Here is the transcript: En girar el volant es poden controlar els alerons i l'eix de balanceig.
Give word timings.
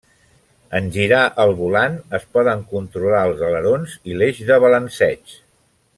En 0.77 0.87
girar 0.95 1.19
el 1.43 1.53
volant 1.59 1.99
es 2.19 2.25
poden 2.37 2.65
controlar 2.73 3.19
els 3.29 3.45
alerons 3.51 3.95
i 4.13 4.17
l'eix 4.23 4.41
de 4.49 4.59
balanceig. 4.65 5.41